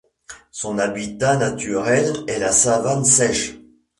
[0.49, 3.55] Son habitat naturel est la savane sèche.